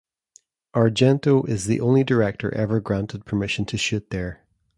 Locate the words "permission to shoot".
3.23-4.09